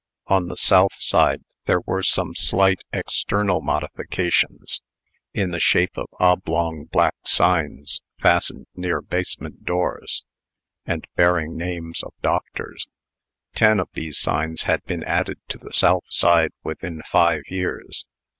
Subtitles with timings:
[0.25, 4.81] On the south side there were some slight external modifications,
[5.31, 10.23] in the shape of oblong black signs, fastened near basement doors,
[10.87, 12.87] and bearing names of doctors.
[13.53, 18.07] Ten of these signs had been added to the south side within five years.